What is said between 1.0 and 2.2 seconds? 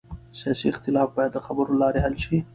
باید د خبرو له لارې حل